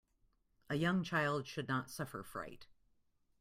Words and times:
A 0.67 0.73
young 0.73 1.03
child 1.03 1.45
should 1.45 1.67
not 1.67 1.91
suffer 1.91 2.23
fright. 2.23 2.65